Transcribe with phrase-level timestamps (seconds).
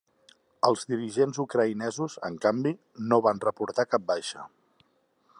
[0.67, 2.71] Els dirigents ucraïnesos, en canvi,
[3.11, 4.47] no van reportar cap baixa.